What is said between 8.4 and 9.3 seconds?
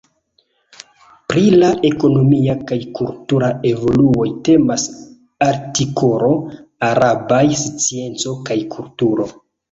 kaj kulturo.